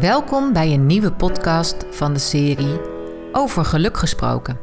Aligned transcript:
Welkom 0.00 0.52
bij 0.52 0.72
een 0.72 0.86
nieuwe 0.86 1.12
podcast 1.12 1.86
van 1.90 2.12
de 2.12 2.18
serie 2.18 2.80
Over 3.32 3.64
Geluk 3.64 3.96
gesproken. 3.96 4.58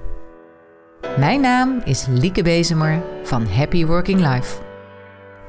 Mijn 1.18 1.42
naam 1.42 1.82
is 1.84 2.06
Lieke 2.10 2.44
Bezemer 2.44 3.02
van 3.24 3.48
Happy 3.48 3.86
Working 3.86 4.20
Life. 4.20 4.62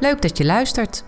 Leuk 0.00 0.22
dat 0.22 0.38
je 0.38 0.44
luistert. 0.44 1.04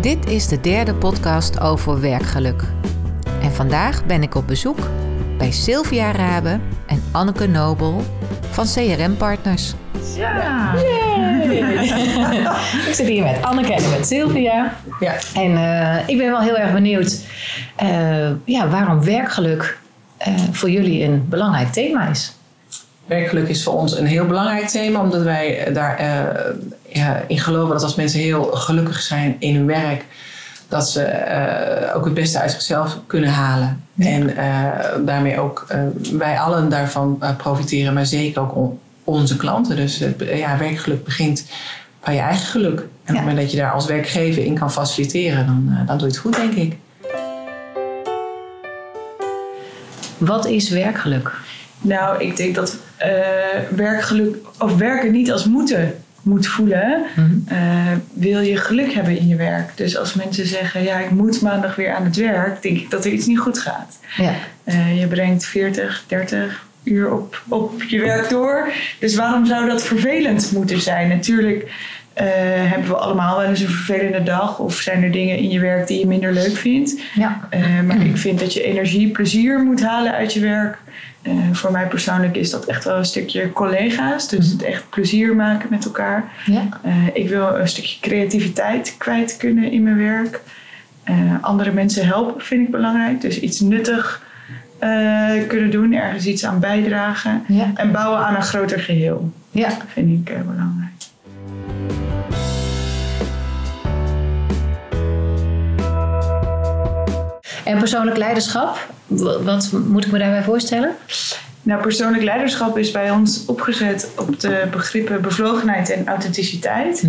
Dit 0.00 0.26
is 0.26 0.48
de 0.48 0.60
derde 0.60 0.94
podcast 0.94 1.60
over 1.60 2.00
werkgeluk. 2.00 2.62
En 3.42 3.52
vandaag 3.52 4.06
ben 4.06 4.22
ik 4.22 4.34
op 4.34 4.46
bezoek 4.46 4.78
bij 5.38 5.50
Sylvia 5.50 6.12
Rabe 6.12 6.60
en 6.86 7.02
Anneke 7.12 7.46
Nobel 7.46 8.02
van 8.50 8.64
CRM 8.64 9.16
Partners. 9.16 9.74
Ja. 10.16 11.09
ik 12.88 12.94
zit 12.94 13.06
hier 13.06 13.22
met 13.22 13.42
Anneke 13.42 13.74
en 13.74 13.90
met 13.90 14.06
Sylvia. 14.06 14.72
Ja. 15.00 15.14
En 15.34 15.56
eh, 15.56 16.08
ik 16.08 16.18
ben 16.18 16.30
wel 16.30 16.40
heel 16.40 16.56
erg 16.58 16.72
benieuwd 16.72 17.18
eh, 17.76 18.28
ja, 18.44 18.68
waarom 18.68 19.04
werkgeluk 19.04 19.78
eh, 20.16 20.34
voor 20.52 20.70
jullie 20.70 21.04
een 21.04 21.26
belangrijk 21.28 21.72
thema 21.72 22.08
is. 22.08 22.34
Werkgeluk 23.06 23.48
is 23.48 23.62
voor 23.62 23.74
ons 23.74 23.98
een 23.98 24.06
heel 24.06 24.26
belangrijk 24.26 24.68
thema, 24.68 25.00
omdat 25.00 25.22
wij 25.22 25.68
daar 25.72 25.96
eh, 25.96 26.54
ja, 26.88 27.22
in 27.26 27.38
geloven 27.38 27.72
dat 27.72 27.82
als 27.82 27.94
mensen 27.94 28.20
heel 28.20 28.42
gelukkig 28.42 29.00
zijn 29.00 29.36
in 29.38 29.54
hun 29.54 29.66
werk, 29.66 30.04
dat 30.68 30.90
ze 30.90 31.90
ook 31.94 32.04
het 32.04 32.14
beste 32.14 32.38
uit 32.38 32.50
zichzelf 32.50 32.98
kunnen 33.06 33.30
halen. 33.30 33.84
En 33.98 34.34
daarmee 35.04 35.40
ook 35.40 35.66
wij 36.12 36.38
allen 36.38 36.68
daarvan 36.68 37.22
profiteren, 37.36 37.94
maar 37.94 38.06
zeker 38.06 38.42
ook 38.42 38.56
on- 38.56 38.78
onze 39.04 39.36
klanten. 39.36 39.76
Dus 39.76 39.98
het, 39.98 40.24
ja, 40.34 40.58
werkgeluk 40.58 41.04
begint 41.04 41.46
bij 42.04 42.14
je 42.14 42.20
eigen 42.20 42.46
geluk. 42.46 42.78
En 42.78 42.86
op 42.86 43.06
het 43.06 43.16
moment 43.16 43.36
dat 43.36 43.50
je 43.50 43.56
daar 43.56 43.72
als 43.72 43.86
werkgever 43.86 44.44
in 44.44 44.54
kan 44.54 44.72
faciliteren, 44.72 45.46
dan, 45.46 45.68
eh, 45.70 45.86
dan 45.86 45.98
doe 45.98 46.06
je 46.06 46.12
het 46.12 46.22
goed, 46.22 46.36
denk 46.36 46.52
ik. 46.52 46.76
Wat 50.18 50.46
is 50.46 50.68
werkgeluk? 50.68 51.32
Nou, 51.80 52.24
ik 52.24 52.36
denk 52.36 52.54
dat 52.54 52.76
eh, 52.96 53.10
werkgeluk 53.70 54.36
of 54.58 54.76
werken 54.76 55.12
niet 55.12 55.32
als 55.32 55.44
moeten 55.44 55.94
moet 56.22 56.46
voelen. 56.46 57.04
Eh, 57.46 57.92
wil 58.12 58.40
je 58.40 58.56
geluk 58.56 58.92
hebben 58.92 59.18
in 59.18 59.28
je 59.28 59.36
werk? 59.36 59.76
Dus 59.76 59.96
als 59.96 60.14
mensen 60.14 60.46
zeggen, 60.46 60.82
ja, 60.82 60.98
ik 60.98 61.10
moet 61.10 61.40
maandag 61.40 61.76
weer 61.76 61.94
aan 61.94 62.04
het 62.04 62.16
werk, 62.16 62.62
denk 62.62 62.78
ik 62.78 62.90
dat 62.90 63.04
er 63.04 63.12
iets 63.12 63.26
niet 63.26 63.38
goed 63.38 63.58
gaat. 63.58 63.98
Ja. 64.16 64.34
Eh, 64.64 65.00
je 65.00 65.06
brengt 65.06 65.44
40, 65.44 66.04
30 66.06 66.68
uur 66.84 67.12
op, 67.12 67.42
op 67.48 67.82
je 67.82 68.00
werk 68.00 68.28
door. 68.28 68.72
Dus 68.98 69.16
waarom 69.16 69.46
zou 69.46 69.68
dat 69.68 69.82
vervelend 69.82 70.52
moeten 70.52 70.80
zijn? 70.80 71.08
Natuurlijk 71.08 71.70
eh, 72.12 72.26
hebben 72.70 72.88
we 72.88 72.96
allemaal 72.96 73.38
wel 73.38 73.48
eens 73.48 73.60
een 73.60 73.68
vervelende 73.68 74.22
dag. 74.22 74.58
Of 74.58 74.74
zijn 74.74 75.02
er 75.02 75.10
dingen 75.10 75.36
in 75.36 75.50
je 75.50 75.60
werk 75.60 75.86
die 75.86 75.98
je 75.98 76.06
minder 76.06 76.32
leuk 76.32 76.56
vindt. 76.56 77.00
Ja. 77.14 77.40
Eh, 77.50 77.80
maar 77.86 78.04
ik 78.04 78.16
vind 78.16 78.40
dat 78.40 78.52
je 78.52 78.62
energie, 78.62 79.10
plezier 79.10 79.58
moet 79.58 79.82
halen 79.82 80.12
uit 80.12 80.32
je 80.32 80.40
werk. 80.40 80.78
Eh, 81.22 81.32
voor 81.52 81.72
mij 81.72 81.86
persoonlijk 81.86 82.36
is 82.36 82.50
dat 82.50 82.64
echt 82.64 82.84
wel 82.84 82.96
een 82.96 83.04
stukje 83.04 83.52
collega's. 83.52 84.28
Dus 84.28 84.50
het 84.50 84.62
echt 84.62 84.90
plezier 84.90 85.36
maken 85.36 85.68
met 85.70 85.84
elkaar. 85.84 86.32
Ja. 86.46 86.68
Ik 87.12 87.28
wil 87.28 87.58
een 87.58 87.68
stukje 87.68 88.00
creativiteit 88.00 88.94
kwijt 88.98 89.36
kunnen 89.36 89.72
in 89.72 89.82
mijn 89.82 89.98
werk. 89.98 90.40
Andere 91.40 91.72
mensen 91.72 92.06
helpen 92.06 92.44
vind 92.44 92.66
ik 92.66 92.70
belangrijk. 92.70 93.20
Dus 93.20 93.40
iets 93.40 93.60
nuttig 93.60 94.22
eh, 94.80 95.46
kunnen 95.46 95.70
doen, 95.70 95.92
ergens 95.92 96.26
iets 96.26 96.44
aan 96.44 96.60
bijdragen. 96.60 97.42
Ja. 97.48 97.70
En 97.74 97.92
bouwen 97.92 98.20
aan 98.20 98.34
een 98.34 98.42
groter 98.42 98.80
geheel 98.80 99.32
ja. 99.50 99.68
vind 99.86 100.28
ik 100.28 100.34
eh, 100.34 100.40
belangrijk. 100.40 100.88
En 107.64 107.78
persoonlijk 107.78 108.16
leiderschap? 108.16 108.92
Wa- 109.06 109.42
Wat 109.42 109.72
moet 109.88 110.04
ik 110.06 110.12
me 110.12 110.18
daarbij 110.18 110.42
voorstellen? 110.42 110.90
Nou, 111.62 111.82
persoonlijk 111.82 112.22
leiderschap 112.22 112.78
is 112.78 112.90
bij 112.90 113.10
ons 113.10 113.44
opgezet 113.46 114.10
op 114.16 114.40
de 114.40 114.66
begrippen 114.70 115.22
bevlogenheid 115.22 115.90
en 115.90 116.06
authenticiteit. 116.06 117.04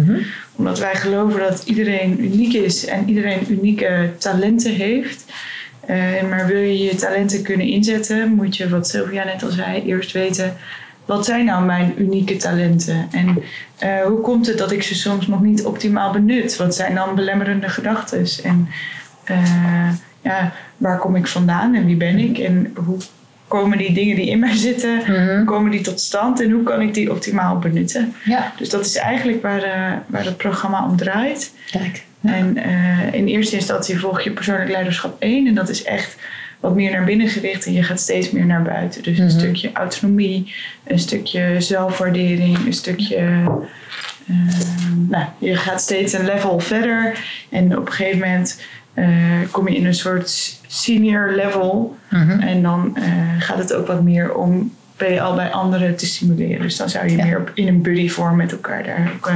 Omdat 0.55 0.79
wij 0.79 0.95
geloven 0.95 1.39
dat 1.39 1.63
iedereen 1.65 2.23
uniek 2.23 2.53
is 2.53 2.85
en 2.85 3.09
iedereen 3.09 3.51
unieke 3.51 4.09
talenten 4.17 4.71
heeft. 4.73 5.25
Eh, 5.85 5.97
maar 6.29 6.47
wil 6.47 6.59
je 6.59 6.83
je 6.83 6.95
talenten 6.95 7.43
kunnen 7.43 7.67
inzetten, 7.67 8.33
moet 8.33 8.57
je, 8.57 8.69
wat 8.69 8.87
Sylvia 8.87 9.23
net 9.23 9.43
al 9.43 9.49
zei, 9.49 9.83
eerst 9.83 10.11
weten... 10.11 10.57
Wat 11.05 11.25
zijn 11.25 11.45
nou 11.45 11.65
mijn 11.65 11.93
unieke 11.97 12.35
talenten? 12.37 13.07
En 13.11 13.43
eh, 13.77 14.01
hoe 14.05 14.21
komt 14.21 14.47
het 14.47 14.57
dat 14.57 14.71
ik 14.71 14.83
ze 14.83 14.95
soms 14.95 15.27
nog 15.27 15.41
niet 15.41 15.63
optimaal 15.63 16.11
benut? 16.11 16.57
Wat 16.57 16.75
zijn 16.75 16.95
dan 16.95 17.15
belemmerende 17.15 17.69
gedachten? 17.69 18.25
En 18.43 18.67
eh, 19.23 19.89
ja, 20.21 20.53
waar 20.77 20.97
kom 20.97 21.15
ik 21.15 21.27
vandaan 21.27 21.75
en 21.75 21.85
wie 21.85 21.95
ben 21.95 22.17
ik? 22.17 22.37
En 22.37 22.73
hoe 22.85 22.97
komen 23.47 23.77
die 23.77 23.93
dingen 23.93 24.15
die 24.15 24.29
in 24.29 24.39
mij 24.39 24.55
zitten, 24.55 25.05
hoe 25.37 25.45
komen 25.45 25.71
die 25.71 25.81
tot 25.81 26.01
stand? 26.01 26.41
En 26.41 26.51
hoe 26.51 26.63
kan 26.63 26.81
ik 26.81 26.93
die 26.93 27.11
optimaal 27.11 27.59
benutten? 27.59 28.13
Ja. 28.23 28.53
Dus 28.57 28.69
dat 28.69 28.85
is 28.85 28.95
eigenlijk 28.95 29.41
waar, 29.41 29.63
eh, 29.63 29.97
waar 30.07 30.25
het 30.25 30.37
programma 30.37 30.85
om 30.85 30.97
draait. 30.97 31.53
Kijk. 31.71 32.03
En 32.21 32.57
eh, 32.57 33.13
in 33.13 33.27
eerste 33.27 33.55
instantie 33.55 33.99
volg 33.99 34.21
je 34.21 34.31
persoonlijk 34.31 34.69
leiderschap 34.69 35.21
1. 35.21 35.47
En 35.47 35.53
dat 35.53 35.69
is 35.69 35.83
echt 35.83 36.17
wat 36.59 36.75
meer 36.75 36.91
naar 36.91 37.03
binnen 37.03 37.27
gericht. 37.27 37.65
En 37.65 37.73
je 37.73 37.83
gaat 37.83 37.99
steeds 37.99 38.31
meer 38.31 38.45
naar 38.45 38.61
buiten. 38.61 39.03
Dus 39.03 39.19
een 39.19 39.31
stukje 39.31 39.71
autonomie, 39.73 40.53
een 40.83 40.99
stukje 40.99 41.55
zelfwaardering, 41.57 42.65
een 42.65 42.73
stukje... 42.73 43.15
eh, 43.15 43.55
nou, 45.09 45.25
je 45.37 45.55
gaat 45.55 45.81
steeds 45.81 46.13
een 46.13 46.25
level 46.25 46.59
verder. 46.59 47.25
En 47.49 47.77
op 47.77 47.85
een 47.85 47.93
gegeven 47.93 48.19
moment 48.19 48.61
eh, 48.93 49.05
kom 49.51 49.67
je 49.67 49.75
in 49.75 49.85
een 49.85 49.93
soort 49.93 50.59
senior 50.67 51.31
level. 51.31 51.97
En 52.39 52.61
dan 52.61 52.97
eh, 52.97 53.03
gaat 53.39 53.57
het 53.57 53.73
ook 53.73 53.87
wat 53.87 54.03
meer 54.03 54.35
om 54.35 54.71
ben 55.01 55.13
je 55.13 55.21
al 55.21 55.35
bij 55.35 55.51
anderen 55.51 55.95
te 55.95 56.05
stimuleren. 56.05 56.61
Dus 56.61 56.77
dan 56.77 56.89
zou 56.89 57.09
je 57.09 57.17
Ja. 57.17 57.25
meer 57.25 57.39
op, 57.39 57.51
in 57.53 57.67
een 57.67 57.81
buddy 57.81 58.09
vorm 58.09 58.35
met 58.35 58.51
elkaar 58.51 58.83
daar 58.83 59.11
ook 59.15 59.27
eh, 59.27 59.35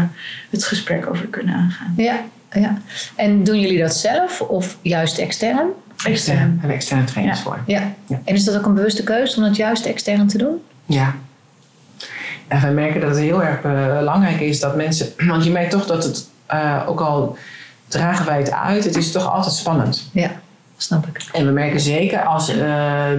het 0.49 0.63
gesprek 0.63 1.09
over 1.09 1.27
kunnen 1.27 1.55
aangaan. 1.55 1.93
Ja. 1.97 2.19
ja. 2.51 2.77
En 3.15 3.43
doen 3.43 3.59
jullie 3.59 3.79
dat 3.79 3.95
zelf 3.95 4.41
of 4.41 4.77
juist 4.81 5.17
extern? 5.17 5.67
Extern. 6.05 6.59
En 6.63 6.69
externe 6.69 7.03
trainers 7.03 7.37
Ja. 7.37 7.43
voor. 7.43 7.59
Ja. 7.65 7.81
Ja. 8.07 8.21
En 8.25 8.35
is 8.35 8.43
dat 8.43 8.57
ook 8.57 8.65
een 8.65 8.73
bewuste 8.73 9.03
keuze 9.03 9.37
om 9.37 9.43
dat 9.43 9.55
juist 9.55 9.85
extern 9.85 10.27
te 10.27 10.37
doen? 10.37 10.61
Ja. 10.85 11.13
En 12.47 12.61
wij 12.61 12.71
merken 12.73 13.01
dat 13.01 13.09
het 13.09 13.19
heel 13.19 13.43
erg 13.43 13.61
eh, 13.61 13.97
belangrijk 13.97 14.39
is 14.39 14.59
dat 14.59 14.75
mensen... 14.75 15.07
Want 15.27 15.43
je 15.43 15.51
merkt 15.51 15.71
toch 15.71 15.85
dat 15.85 16.03
het, 16.03 16.27
eh, 16.45 16.83
ook 16.87 16.99
al 17.01 17.37
dragen 17.87 18.25
wij 18.25 18.37
het 18.37 18.51
uit, 18.51 18.83
het 18.83 18.95
is 18.95 19.11
toch 19.11 19.31
altijd 19.31 19.53
spannend. 19.55 20.09
Ja, 20.11 20.31
snap 20.77 21.05
ik. 21.07 21.21
En 21.33 21.45
we 21.45 21.51
merken 21.51 21.79
zeker 21.79 22.23
als 22.23 22.49
eh, 22.49 22.55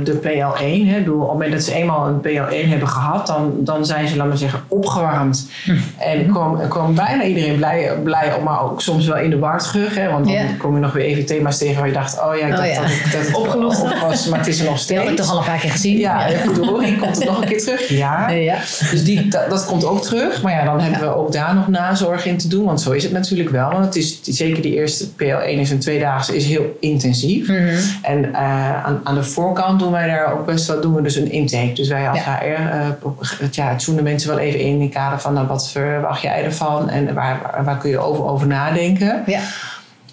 de 0.05 0.13
PL1, 0.23 0.87
hè, 0.89 0.99
bedoel, 0.99 1.15
op 1.15 1.21
het 1.23 1.33
moment 1.33 1.53
dat 1.53 1.63
ze 1.63 1.75
eenmaal 1.75 2.07
een 2.09 2.21
PL1 2.21 2.69
hebben 2.69 2.89
gehad, 2.89 3.27
dan, 3.27 3.53
dan 3.59 3.87
zijn 3.87 4.09
ze, 4.09 4.17
laat 4.17 4.27
maar 4.29 4.37
zeggen, 4.37 4.61
opgewarmd. 4.69 5.49
En 5.99 6.33
komen 6.33 6.69
kom 6.69 6.95
bijna 6.95 7.23
iedereen 7.25 7.57
blij, 7.57 7.91
blij 8.05 8.35
op, 8.35 8.43
maar 8.43 8.63
ook 8.63 8.81
soms 8.83 9.07
wel 9.07 9.17
in 9.19 9.31
de 9.31 9.39
war 9.39 9.59
terug. 9.63 9.95
Hè, 9.95 10.11
want 10.11 10.25
dan 10.25 10.35
Ja. 10.35 10.43
kom 10.59 10.75
je 10.75 10.81
nog 10.81 10.93
weer 10.93 11.05
even 11.05 11.27
thema's 11.27 11.59
tegen 11.59 11.77
waar 11.79 11.87
je 11.87 11.93
dacht, 11.93 12.21
oh 12.23 12.37
ja, 12.39 12.47
ik 12.47 12.53
Oh 12.53 12.59
dacht 12.59 12.71
ja. 12.75 12.81
dat, 12.81 12.91
ik- 12.91 13.13
dat 13.13 13.27
het 13.27 13.35
Opgelost. 13.43 13.83
op 13.83 13.97
was, 14.01 14.27
maar 14.29 14.39
het 14.39 14.49
is 14.49 14.59
er 14.61 14.65
nog 14.65 14.79
steeds. 14.79 15.01
had 15.01 15.11
ik 15.11 15.17
toch 15.17 15.31
al 15.31 15.39
een 15.39 15.45
paar 15.45 15.59
keer 15.59 15.71
gezien? 15.71 15.99
Ja, 15.99 16.27
even 16.29 16.55
verdorie, 16.55 16.97
komt 16.99 17.17
het 17.17 17.25
nog 17.25 17.41
een 17.43 17.49
keer 17.49 17.61
terug? 17.61 17.89
Ja. 17.97 18.29
Ja. 18.31 18.57
Dus 18.91 19.05
die, 19.05 19.29
dat, 19.29 19.51
dat 19.51 19.67
komt 19.67 19.85
ook 19.85 20.03
terug. 20.03 20.43
Maar 20.43 20.53
ja, 20.53 20.65
dan 20.65 20.81
hebben 20.81 21.01
we 21.01 21.15
ook 21.17 21.33
daar 21.33 21.55
nog 21.55 21.69
nazorg 21.69 22.27
in 22.27 22.37
te 22.37 22.49
doen. 22.49 22.65
Want 22.65 22.81
zo 22.81 22.91
is 22.91 23.03
het 23.03 23.13
natuurlijk 23.13 23.51
wel. 23.51 23.71
Want 23.71 23.85
het 23.85 23.97
is, 23.97 24.19
zeker 24.23 24.63
die 24.63 24.75
eerste 24.75 25.07
PL1 25.09 25.59
is 25.59 25.71
een 25.71 25.79
tweedaagse 25.79 26.37
is 26.37 26.47
heel 26.47 26.77
intensief. 26.81 27.46
Mhm. 27.47 27.77
En 28.03 28.35
eh, 28.35 28.85
aan, 28.85 29.01
aan 29.03 29.15
de 29.15 29.23
voorkant 29.23 29.79
doen 29.79 29.93
wij 29.93 30.07
daar 30.07 30.33
ook 30.33 30.47
best 30.47 30.67
wel 30.67 30.81
doen 30.81 30.95
we 30.95 31.03
dus 31.03 31.17
een 31.17 31.31
intake. 31.31 31.73
Dus 31.73 31.89
wij 31.89 32.09
als 32.09 32.19
Ja. 32.19 32.39
HR 32.39 32.45
eh, 32.45 33.11
het, 33.39 33.55
ja, 33.55 33.77
mensen 34.03 34.29
wel 34.29 34.39
even 34.39 34.61
in 34.61 34.67
in 34.67 34.81
het 34.81 34.93
kader 34.93 35.21
van 35.21 35.33
nou, 35.33 35.47
wat 35.47 35.71
verwacht 35.71 36.23
jij 36.23 36.45
ervan 36.45 36.91
en 36.91 37.15
waar, 37.15 37.41
waar, 37.43 37.65
waar 37.65 37.79
kun 37.79 37.91
je 37.91 37.99
over, 37.99 38.25
over 38.25 38.47
nadenken. 38.47 39.23
Ja. 39.27 39.41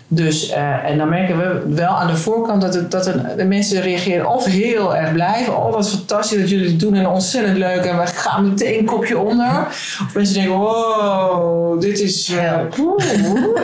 Dus, 0.08 0.50
eh, 0.50 0.90
en 0.90 0.97
dan 0.97 1.09
merken 1.09 1.38
we 1.38 1.75
wel 1.75 1.90
aan 1.90 2.07
de 2.07 2.16
voorkant 2.18 2.62
dat, 2.62 2.74
het, 2.74 2.92
dat 2.92 3.04
de 3.38 3.45
mensen 3.45 3.81
reageren 3.81 4.30
of 4.30 4.45
heel 4.45 4.95
erg 4.95 5.12
blij. 5.12 5.44
van, 5.45 5.56
Oh, 5.56 5.72
wat 5.74 5.89
fantastisch 5.89 6.39
dat 6.39 6.50
jullie 6.50 6.68
het 6.69 6.80
doen 6.80 6.95
en 6.95 7.07
ontzettend 7.07 7.57
leuk. 7.57 7.83
En 7.86 7.98
we 7.98 8.06
gaan 8.06 8.48
meteen 8.50 8.80
een 8.80 8.86
kopje 8.86 9.18
onder. 9.18 9.66
Of 10.06 10.10
mensen 10.13 10.33
denken, 10.36 10.54
wow, 10.57 11.81
dit 11.81 12.00
is... 12.00 12.33
poeh. 12.75 12.98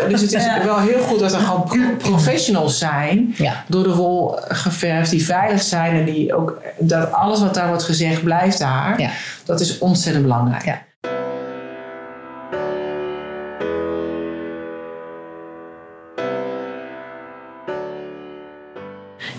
dus 0.10 0.22
het 0.22 0.34
is 0.34 0.44
Ja. 0.50 0.64
wel 0.66 0.80
heel 0.80 1.00
goed 1.02 1.20
dat 1.20 1.34
er 1.34 1.40
gewoon 1.40 1.64
pro- 1.64 1.96
professionals 2.10 2.78
zijn. 2.78 3.34
Ja. 3.38 3.64
Door 3.68 3.84
de 3.84 3.96
wol 3.96 4.40
geverfd, 4.48 5.10
die 5.10 5.26
veilig 5.26 5.62
zijn. 5.62 5.96
En 5.96 6.06
die 6.06 6.36
ook, 6.36 6.62
dat 6.80 7.12
alles 7.12 7.40
wat 7.42 7.54
daar 7.54 7.68
wordt 7.68 7.84
gezegd 7.84 8.24
blijft 8.24 8.60
daar. 8.60 9.02
Ja. 9.02 9.10
Dat 9.46 9.60
is 9.60 9.78
ontzettend 9.78 10.24
belangrijk. 10.26 10.64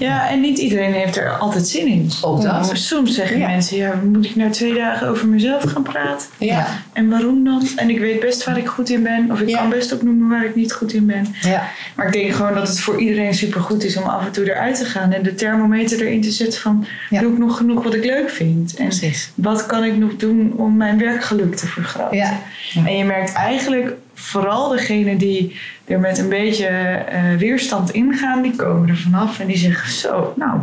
Ja. 0.00 0.28
En 0.28 0.40
niet 0.40 0.58
iedereen 0.58 0.92
heeft 0.92 1.16
er 1.16 1.30
altijd 1.30 1.66
zin 1.68 1.86
in. 1.86 2.10
Ook 2.22 2.42
dat. 2.42 2.70
Soms 2.74 3.14
zeggen 3.14 3.38
Ja. 3.38 3.46
mensen, 3.48 3.76
ja, 3.76 3.94
moet 4.04 4.24
ik 4.24 4.36
nou 4.36 4.50
twee 4.50 4.74
dagen 4.74 5.08
over 5.08 5.28
mezelf 5.28 5.62
gaan 5.62 5.82
praten? 5.82 6.26
Ja. 6.38 6.66
En 6.92 7.08
waarom 7.08 7.44
dan? 7.44 7.68
En 7.76 7.90
ik 7.90 7.98
weet 7.98 8.20
best 8.20 8.44
waar 8.44 8.58
ik 8.58 8.66
goed 8.66 8.90
in 8.90 9.02
ben. 9.02 9.30
Of 9.32 9.40
ik 9.40 9.48
Ja. 9.48 9.58
kan 9.58 9.68
best 9.70 9.92
opnoemen 9.92 10.28
waar 10.28 10.44
ik 10.44 10.54
niet 10.54 10.72
goed 10.72 10.92
in 10.92 11.06
ben. 11.06 11.26
Ja. 11.40 11.62
Maar 11.94 12.06
ik 12.06 12.12
denk 12.12 12.32
gewoon 12.32 12.54
dat 12.54 12.68
het 12.68 12.80
voor 12.80 13.00
iedereen 13.00 13.34
supergoed 13.34 13.84
is 13.84 13.96
om 13.96 14.02
af 14.02 14.26
en 14.26 14.32
toe 14.32 14.44
eruit 14.50 14.76
te 14.78 14.84
gaan. 14.84 15.12
En 15.12 15.22
de 15.22 15.34
thermometer 15.34 16.00
erin 16.00 16.20
te 16.22 16.30
zetten 16.30 16.60
van, 16.60 16.86
Ja. 17.10 17.20
doe 17.20 17.32
ik 17.32 17.38
nog 17.38 17.56
genoeg 17.56 17.82
wat 17.82 17.94
ik 17.94 18.04
leuk 18.04 18.30
vind? 18.30 18.74
En 18.76 18.84
Precies. 18.86 19.30
wat 19.34 19.66
kan 19.66 19.84
ik 19.84 19.96
nog 19.96 20.16
doen 20.16 20.52
om 20.56 20.76
mijn 20.76 20.98
werkgeluk 20.98 21.54
te 21.56 21.66
vergroten? 21.66 22.16
Ja. 22.16 22.40
En 22.86 22.96
je 22.96 23.04
merkt 23.04 23.32
eigenlijk 23.32 23.92
vooral 24.20 24.68
degenen 24.68 25.18
die 25.18 25.56
er 25.84 26.00
met 26.00 26.18
een 26.18 26.28
beetje 26.28 26.66
eh, 26.66 27.34
weerstand 27.38 27.90
ingaan, 27.90 28.42
die 28.42 28.56
komen 28.56 28.88
er 28.88 28.96
vanaf 28.96 29.40
en 29.40 29.46
die 29.46 29.56
zeggen 29.56 29.90
zo, 29.90 30.32
nou, 30.36 30.60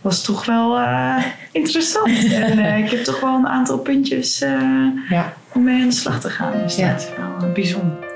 was 0.00 0.24
toch 0.24 0.44
wel 0.44 0.78
eh, 0.78 1.24
interessant. 1.52 2.08
en 2.34 2.58
eh, 2.58 2.78
ik 2.78 2.90
heb 2.90 3.04
toch 3.04 3.20
wel 3.20 3.34
een 3.34 3.48
aantal 3.48 3.78
puntjes 3.78 4.38
Ja. 5.08 5.32
om 5.52 5.62
mee 5.64 5.82
aan 5.82 5.88
de 5.88 5.94
slag 5.94 6.20
te 6.20 6.30
gaan. 6.30 6.52
Dus 6.62 6.76
Ja. 6.76 6.92
dat 6.92 7.00
is 7.00 7.08
wel 7.40 7.52
bijzonder. 7.52 8.09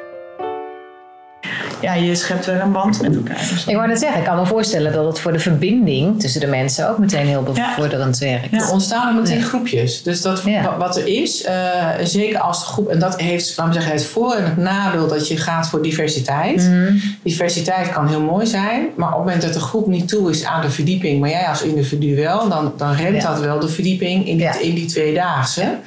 Ja, 1.85 1.95
je 1.95 2.15
schept 2.15 2.47
wel 2.47 2.61
een 2.61 2.73
band 2.73 3.03
met 3.03 3.15
elkaar. 3.17 3.47
Dus 3.51 3.65
Ik 3.67 3.75
wou 3.75 3.89
net 3.89 3.99
zeggen, 3.99 4.19
ik 4.19 4.25
kan 4.25 4.37
me 4.37 4.47
voorstellen 4.47 4.93
dat 4.93 5.07
het 5.07 5.21
voor 5.21 5.33
de 5.33 5.39
verbinding 5.39 6.21
tussen 6.21 6.41
de 6.41 6.47
mensen 6.47 6.89
ook 6.91 6.99
meteen 6.99 7.27
heel 7.27 7.43
bevorderend 7.43 8.19
werkt. 8.19 8.51
Ja. 8.51 8.59
Er 8.61 8.71
ontstaan 8.71 9.09
er 9.17 9.23
meteen 9.23 9.39
Ja. 9.39 9.45
groepjes. 9.45 10.03
Dus 10.03 10.23
dat, 10.23 10.43
wat 10.79 10.97
er 10.97 11.07
is, 11.07 11.43
eh, 11.45 11.55
zeker 12.03 12.39
als 12.41 12.59
de 12.61 12.65
groep, 12.67 12.89
en 12.89 12.99
dat 12.99 13.21
heeft, 13.21 13.57
laten 13.57 13.73
we 13.73 13.79
zeggen, 13.81 13.93
het 13.99 14.07
voor- 14.07 14.35
en 14.35 14.45
het 14.45 14.57
nadeel 14.57 15.09
dat 15.09 15.29
je 15.29 15.37
gaat 15.37 15.69
voor 15.69 15.83
diversiteit. 15.83 16.63
Mhm. 16.71 16.97
Diversiteit 17.23 17.93
kan 17.93 18.09
heel 18.09 18.21
mooi 18.21 18.47
zijn, 18.47 18.87
maar 18.97 19.09
op 19.09 19.15
het 19.15 19.25
moment 19.25 19.43
dat 19.43 19.53
de 19.53 19.61
groep 19.61 19.87
niet 19.87 20.09
toe 20.09 20.31
is 20.31 20.45
aan 20.45 20.61
de 20.63 20.71
verdieping, 20.71 21.21
maar 21.21 21.31
jij 21.31 21.47
als 21.47 21.63
individu 21.63 22.17
wel, 22.17 22.49
dan, 22.49 22.73
dan 22.77 22.93
remt 22.95 23.23
Ja. 23.23 23.31
dat 23.31 23.41
wel 23.41 23.59
de 23.61 23.69
verdieping 23.69 24.27
in 24.29 24.37
die, 24.37 24.49
in 24.63 24.75
die 24.75 24.87
tweedaagse. 24.87 25.79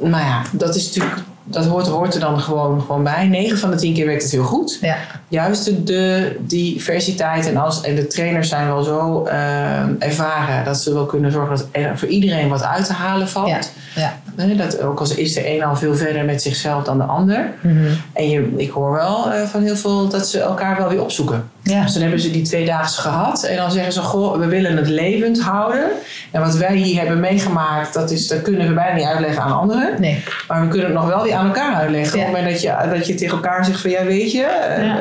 Maar 0.00 0.20
ja, 0.20 0.42
dat 0.52 0.74
is 0.76 0.86
natuurlijk, 0.86 1.22
dat 1.44 1.66
hoort, 1.66 1.86
hoort 1.86 2.14
er 2.14 2.20
dan 2.20 2.40
gewoon, 2.40 2.80
gewoon 2.80 3.02
bij. 3.02 3.26
9 3.26 3.58
van 3.58 3.70
de 3.70 3.76
10 3.76 3.94
keer 3.94 4.06
werkt 4.06 4.22
het 4.22 4.32
heel 4.32 4.44
goed. 4.44 4.78
Ja. 4.80 4.96
Juist 5.28 5.64
de, 5.64 5.82
de 5.82 6.36
diversiteit 6.40 7.48
en, 7.48 7.56
als, 7.56 7.80
en 7.80 7.94
de 7.94 8.06
trainers 8.06 8.48
zijn 8.48 8.66
wel 8.66 8.82
zo 8.82 9.24
eh, 9.24 10.02
ervaren 10.02 10.64
dat 10.64 10.80
ze 10.80 10.94
wel 10.94 11.06
kunnen 11.06 11.32
zorgen 11.32 11.56
dat 11.56 11.66
er 11.72 11.98
voor 11.98 12.08
iedereen 12.08 12.48
wat 12.48 12.62
uit 12.62 12.86
te 12.86 12.92
halen 12.92 13.28
valt. 13.28 13.72
Ja. 13.94 14.18
Dat 14.56 14.80
ook 14.80 15.00
al 15.00 15.06
is 15.16 15.32
de 15.32 15.54
een 15.54 15.64
al 15.64 15.76
veel 15.76 15.94
verder 15.94 16.24
met 16.24 16.42
zichzelf 16.42 16.84
dan 16.84 16.98
de 16.98 17.04
ander. 17.04 17.52
Mhm. 17.60 17.76
En 18.12 18.30
je, 18.30 18.52
ik 18.56 18.70
hoor 18.70 18.92
wel 18.92 19.32
eh, 19.32 19.42
van 19.42 19.62
heel 19.62 19.76
veel 19.76 20.08
dat 20.08 20.28
ze 20.28 20.40
elkaar 20.40 20.76
wel 20.76 20.88
weer 20.88 21.02
opzoeken. 21.02 21.50
Ja. 21.64 21.82
Dus 21.82 21.92
dan 21.92 22.02
hebben 22.02 22.20
ze 22.20 22.30
die 22.30 22.42
tweedaagse 22.42 23.00
gehad. 23.00 23.42
En 23.44 23.56
dan 23.56 23.70
zeggen 23.70 23.92
ze, 23.92 24.00
goh, 24.00 24.38
we 24.38 24.46
willen 24.46 24.76
het 24.76 24.88
levend 24.88 25.40
houden. 25.40 25.84
En 26.30 26.40
wat 26.40 26.56
wij 26.56 26.76
hier 26.76 26.98
hebben 26.98 27.20
meegemaakt, 27.20 27.94
dat, 27.94 28.10
is, 28.10 28.28
dat 28.28 28.42
kunnen 28.42 28.68
we 28.68 28.74
bijna 28.74 28.94
niet 28.94 29.04
uitleggen 29.06 29.42
aan 29.42 29.52
anderen. 29.58 30.00
Nee. 30.00 30.22
Maar 30.48 30.60
we 30.60 30.68
kunnen 30.68 30.86
het 30.86 30.94
nog 30.96 31.06
wel 31.06 31.22
weer 31.22 31.34
aan 31.34 31.46
elkaar 31.46 31.74
uitleggen. 31.74 32.18
Ja. 32.18 32.24
Op 32.26 32.32
het 32.32 32.40
moment 32.40 32.52
dat 32.52 32.62
je, 32.62 32.88
dat 32.96 33.06
je 33.06 33.14
tegen 33.14 33.34
elkaar 33.34 33.64
zegt 33.64 33.80
van, 33.80 33.90
ja 33.90 34.04
weet 34.04 34.32
je, 34.32 34.42
eh, 34.42 34.84
Ja. 34.86 34.96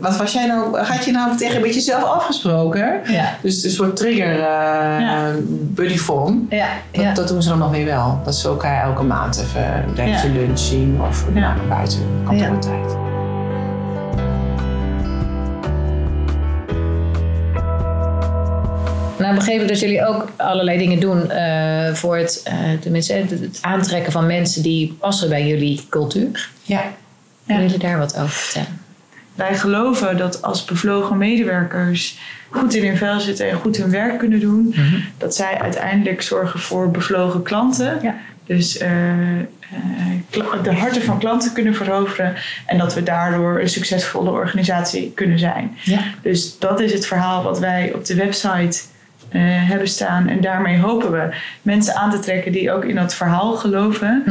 wat 0.00 0.16
was 0.16 0.32
jij 0.32 0.46
nou, 0.46 0.78
had 0.78 1.04
je 1.04 1.10
nou 1.12 1.36
tegen 1.36 1.60
met 1.60 1.74
jezelf 1.74 2.04
afgesproken? 2.04 3.00
Ja. 3.04 3.36
Dus 3.42 3.64
een 3.64 3.70
soort 3.70 3.96
trigger 3.96 4.32
eh 4.34 5.00
Ja. 5.00 5.32
Ja. 6.48 6.66
Dat, 6.92 7.16
dat 7.16 7.28
doen 7.28 7.42
ze 7.42 7.48
dan 7.48 7.58
nog 7.58 7.70
weer 7.70 7.84
wel. 7.84 8.20
Dat 8.24 8.34
ze 8.34 8.48
elkaar 8.48 8.82
elke 8.84 9.02
maand 9.02 9.38
even 9.46 9.94
tijdens 9.94 10.22
Ja. 10.22 10.28
de 10.28 10.34
lunch 10.34 10.58
zien 10.58 11.00
of 11.08 11.24
nou, 11.34 11.54
buiten 11.68 11.98
kantoortijd. 12.24 13.05
Nou, 19.18 19.34
begrepen 19.34 19.66
dat 19.66 19.80
jullie 19.80 20.06
ook 20.06 20.28
allerlei 20.36 20.78
dingen 20.78 21.00
doen 21.00 21.30
eh, 21.30 21.94
voor 21.94 22.16
het, 22.16 22.40
eh, 22.44 22.54
tenminste, 22.80 23.12
het, 23.12 23.58
aantrekken 23.60 24.12
van 24.12 24.26
mensen 24.26 24.62
die 24.62 24.96
passen 25.00 25.28
bij 25.28 25.46
jullie 25.46 25.86
cultuur. 25.88 26.48
Ja. 26.62 26.82
Kunnen 27.46 27.64
jullie 27.64 27.78
daar 27.78 27.98
wat 27.98 28.16
over 28.16 28.30
vertellen? 28.30 28.78
Wij 29.34 29.54
geloven 29.54 30.16
dat 30.16 30.42
als 30.42 30.64
bevlogen 30.64 31.18
medewerkers 31.18 32.18
goed 32.50 32.74
in 32.74 32.86
hun 32.86 32.96
vel 32.96 33.20
zitten 33.20 33.50
en 33.50 33.56
goed 33.56 33.76
hun 33.76 33.90
werk 33.90 34.18
kunnen 34.18 34.40
doen, 34.40 34.74
dat 35.18 35.34
zij 35.34 35.58
uiteindelijk 35.60 36.22
zorgen 36.22 36.60
voor 36.60 36.90
bevlogen 36.90 37.42
klanten. 37.42 37.98
Ja. 38.02 38.14
Dus 38.46 38.78
eh, 38.78 39.38
eh, 39.40 40.62
de 40.62 40.72
harten 40.72 41.02
van 41.02 41.18
klanten 41.18 41.52
kunnen 41.52 41.74
veroveren 41.74 42.34
en 42.66 42.78
dat 42.78 42.94
we 42.94 43.02
daardoor 43.02 43.60
een 43.60 43.68
succesvolle 43.68 44.30
organisatie 44.30 45.12
kunnen 45.14 45.38
zijn. 45.38 45.76
Ja. 45.82 46.00
Dus 46.22 46.58
dat 46.58 46.80
is 46.80 46.92
het 46.92 47.06
verhaal 47.06 47.42
wat 47.42 47.58
wij 47.58 47.92
op 47.94 48.04
de 48.04 48.14
website 48.14 48.80
eh, 49.28 49.40
hebben 49.42 49.88
staan. 49.88 50.28
En 50.28 50.40
daarmee 50.40 50.78
hopen 50.78 51.12
we 51.12 51.34
mensen 51.62 51.94
aan 51.94 52.10
te 52.10 52.18
trekken 52.18 52.52
die 52.52 52.72
ook 52.72 52.84
in 52.84 52.94
dat 52.94 53.14
verhaal 53.14 53.56
geloven. 53.56 54.22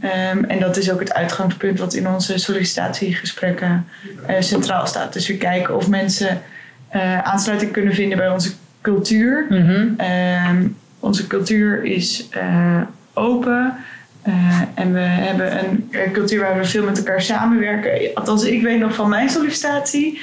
Ehm, 0.00 0.44
en 0.44 0.60
dat 0.60 0.76
is 0.76 0.90
ook 0.90 1.00
het 1.00 1.14
uitgangspunt 1.14 1.78
wat 1.78 1.94
in 1.94 2.08
onze 2.08 2.38
sollicitatiegesprekken 2.38 3.86
eh, 4.26 4.36
centraal 4.40 4.86
staat. 4.86 5.12
Dus 5.12 5.26
we 5.26 5.36
kijken 5.36 5.76
of 5.76 5.88
mensen 5.88 6.42
eh, 6.88 7.22
aansluiting 7.22 7.72
kunnen 7.72 7.94
vinden 7.94 8.18
bij 8.18 8.30
onze 8.30 8.52
cultuur. 8.80 9.46
Mhm. 9.48 9.86
Ehm, 9.96 10.66
onze 10.98 11.26
cultuur 11.26 11.84
is 11.84 12.28
open. 13.14 13.74
en 14.74 14.92
we 14.92 15.00
hebben 15.00 15.58
een 15.58 16.12
cultuur 16.12 16.40
waar 16.40 16.58
we 16.58 16.64
veel 16.64 16.84
met 16.84 16.98
elkaar 16.98 17.22
samenwerken. 17.22 18.14
Althans, 18.14 18.44
ik 18.44 18.62
weet 18.62 18.78
nog 18.78 18.94
van 18.94 19.08
mijn 19.08 19.28
sollicitatie 19.28 20.20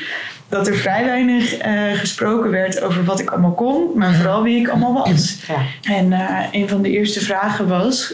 dat 0.50 0.68
er 0.68 0.76
vrij 0.76 1.06
weinig 1.06 1.58
eh, 1.58 1.92
gesproken 1.94 2.52
werd 2.52 2.82
over 2.82 3.04
wat 3.04 3.20
ik 3.20 3.30
allemaal 3.30 3.54
kon, 3.54 3.90
maar 3.96 4.14
vooral 4.14 4.44
wie 4.44 4.60
ik 4.60 4.68
allemaal 4.68 4.94
was. 4.94 5.38
Ja. 5.48 5.92
En 5.94 6.14
eh, 6.14 6.46
een 6.52 6.70
van 6.70 6.82
de 6.82 6.90
eerste 6.90 7.20
vragen 7.20 7.68
was: 7.68 8.14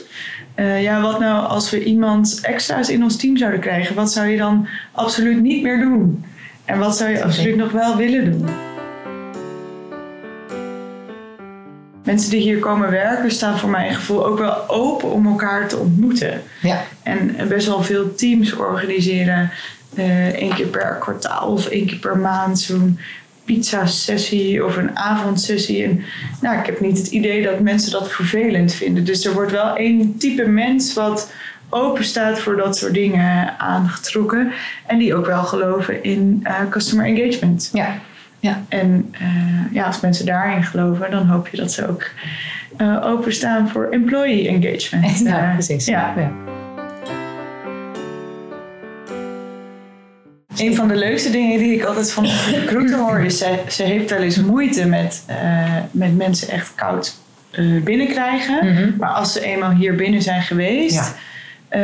eh, 0.56 0.82
ja, 0.84 1.02
wat 1.02 1.20
nou 1.20 1.48
als 1.48 1.70
we 1.70 1.84
iemand 1.84 2.40
extra's 2.42 2.90
in 2.90 3.04
ons 3.04 3.16
team 3.16 3.38
zouden 3.38 3.60
krijgen? 3.60 3.96
Wat 3.96 4.12
zou 4.12 4.28
je 4.28 4.38
dan 4.38 4.68
absoluut 4.92 5.42
niet 5.42 5.64
meer 5.64 5.80
doen? 5.80 6.26
En 6.66 6.80
wat 6.80 6.98
zou 6.98 7.10
je 7.10 7.24
absoluut 7.24 7.56
nog 7.56 7.72
wel 7.72 7.96
willen 7.96 8.32
doen? 8.32 8.71
Mensen 12.12 12.30
die 12.30 12.42
hier 12.42 12.60
komen 12.60 12.90
werken 12.90 13.32
staan 13.32 13.60
voor 13.60 13.70
mijn 13.70 13.94
gevoel 13.94 14.26
ook 14.26 14.38
wel 14.38 14.70
open 14.70 15.12
om 15.12 15.28
elkaar 15.28 15.68
te 15.68 15.78
ontmoeten. 15.78 16.42
Ja. 16.62 16.84
En 17.04 17.36
best 17.48 17.68
wel 17.68 17.84
veel 17.84 18.16
teams 18.16 18.54
organiseren 18.54 19.52
eh 19.96 20.28
één 20.28 20.54
keer 20.54 20.68
per 20.68 20.98
kwartaal 21.00 21.52
of 21.52 21.68
één 21.68 21.86
keer 21.86 21.98
per 21.98 22.18
maand 22.18 22.60
zo'n 22.60 23.00
pizza-sessie 23.46 24.66
of 24.66 24.78
een 24.78 24.98
avondsessie. 24.98 25.84
En 25.84 26.04
nou, 26.42 26.60
ik 26.60 26.66
heb 26.66 26.80
niet 26.80 26.98
het 26.98 27.08
idee 27.08 27.44
dat 27.44 27.60
mensen 27.60 27.92
dat 27.92 28.12
vervelend 28.12 28.74
vinden. 28.74 29.06
Dus 29.06 29.26
er 29.26 29.34
wordt 29.34 29.52
wel 29.52 29.76
één 29.76 30.18
type 30.18 30.46
mens 30.46 30.94
wat 30.94 31.32
open 31.70 32.04
staat 32.04 32.40
voor 32.40 32.56
dat 32.56 32.78
soort 32.78 32.94
dingen 32.94 33.60
aangetrokken. 33.60 34.52
En 34.88 34.98
die 34.98 35.16
ook 35.16 35.26
wel 35.26 35.44
geloven 35.44 36.04
in 36.04 36.40
eh, 36.44 36.56
customer 36.70 37.06
engagement. 37.06 37.70
Ja. 37.74 38.02
Ja. 38.42 38.62
En 38.70 39.14
eh, 39.20 39.74
ja, 39.74 39.86
als 39.86 40.00
mensen 40.00 40.26
daarin 40.26 40.64
geloven, 40.64 41.12
dan 41.12 41.28
hoop 41.28 41.48
je 41.48 41.58
dat 41.58 41.72
ze 41.72 41.88
ook 41.90 42.10
eh, 42.78 43.06
openstaan 43.06 43.70
voor 43.70 43.88
employee 43.92 44.48
engagement. 44.48 45.20
Ja, 45.28 45.48
Eh, 45.48 45.54
precies. 45.54 45.86
Ja. 45.86 46.14
Ja. 46.18 46.32
Een 50.58 50.76
van 50.76 50.88
de 50.88 50.96
leukste 50.96 51.32
dingen 51.32 51.60
die 51.60 51.74
ik 51.76 51.84
altijd 51.84 52.12
van 52.12 52.24
de 52.24 52.58
recruiter 52.60 52.98
hoor 52.98 53.20
is, 53.20 53.38
ze, 53.38 53.60
ze 53.70 53.84
heeft 53.84 54.10
wel 54.10 54.20
eens 54.22 54.38
moeite 54.42 54.86
met, 54.88 55.26
met 55.92 56.18
mensen 56.18 56.50
echt 56.50 56.76
koud 56.76 57.16
binnenkrijgen. 57.84 58.74
Mhm. 58.74 58.90
Maar 58.98 59.10
als 59.10 59.34
ze 59.34 59.42
eenmaal 59.42 59.72
hier 59.72 59.96
binnen 59.96 60.22
zijn 60.22 60.42
geweest, 60.42 61.14
Ja. 61.70 61.82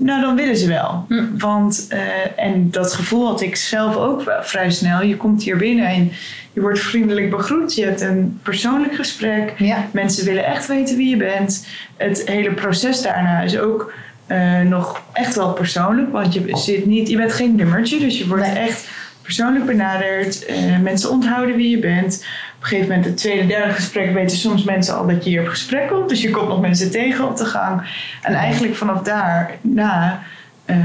Nou 0.00 0.20
dan 0.20 0.36
willen 0.36 0.56
ze 0.56 0.68
wel. 0.68 1.04
Hm. 1.08 1.24
Want, 1.38 1.86
eh, 1.88 1.98
en 2.36 2.70
dat 2.70 2.92
gevoel 2.92 3.26
had 3.26 3.40
ik 3.40 3.56
zelf 3.56 3.96
ook 3.96 4.22
wel 4.22 4.42
vrij 4.42 4.70
snel. 4.70 5.02
Je 5.02 5.16
komt 5.16 5.42
hier 5.42 5.56
binnen 5.56 5.86
en 5.86 6.12
je 6.52 6.60
wordt 6.60 6.80
vriendelijk 6.80 7.30
begroet. 7.30 7.74
Je 7.74 7.84
hebt 7.84 8.00
een 8.00 8.38
persoonlijk 8.42 8.94
gesprek. 8.94 9.52
Ja. 9.56 9.86
Mensen 9.92 10.24
willen 10.24 10.44
echt 10.44 10.66
weten 10.66 10.96
wie 10.96 11.08
je 11.10 11.16
bent. 11.16 11.66
Het 11.96 12.22
hele 12.26 12.52
proces 12.52 13.02
daarna 13.02 13.40
is 13.40 13.58
ook 13.58 13.92
eh, 14.26 14.60
nog 14.60 15.02
echt 15.12 15.36
wel 15.36 15.52
persoonlijk. 15.52 16.12
Want 16.12 16.34
je, 16.34 16.50
zit 16.52 16.86
niet, 16.86 17.08
je 17.08 17.16
bent 17.16 17.32
geen 17.32 17.54
nummertje, 17.54 17.98
dus 17.98 18.18
je 18.18 18.26
wordt 18.26 18.46
Nee. 18.46 18.58
echt 18.58 18.88
persoonlijk 19.22 19.66
benaderd. 19.66 20.44
Eh, 20.44 20.78
mensen 20.82 21.10
onthouden 21.10 21.56
wie 21.56 21.70
je 21.70 21.78
bent. 21.78 22.24
Op 22.60 22.66
een 22.66 22.72
gegeven 22.72 22.88
moment, 22.96 23.06
het 23.06 23.16
tweede, 23.16 23.46
derde 23.46 23.72
gesprek, 23.72 24.12
weten 24.12 24.36
soms 24.36 24.64
mensen 24.64 24.96
al 24.96 25.06
dat 25.06 25.24
je 25.24 25.30
hier 25.30 25.40
op 25.40 25.48
gesprek 25.48 25.88
komt. 25.88 26.08
Dus 26.08 26.22
je 26.22 26.30
komt 26.30 26.48
nog 26.48 26.60
mensen 26.60 26.90
tegen 26.90 27.28
op 27.28 27.36
de 27.36 27.44
gang. 27.44 27.82
En 28.22 28.34
eigenlijk 28.34 28.74
vanaf 28.74 29.02
daar 29.02 29.50
na 29.60 30.22
eh, 30.64 30.76